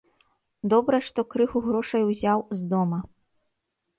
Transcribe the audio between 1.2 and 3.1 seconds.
крыху грошай узяў з дома.